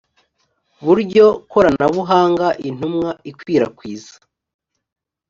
[0.85, 4.13] buryo koranabuhanga intumwa ikwirakwiza